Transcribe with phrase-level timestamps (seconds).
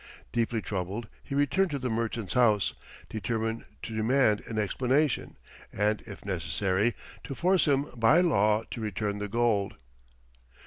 [0.31, 2.73] Deeply troubled he returned to the merchant's house,
[3.07, 5.37] determined to demand an explanation
[5.71, 9.75] and, if necessary, to force him by law to return the gold.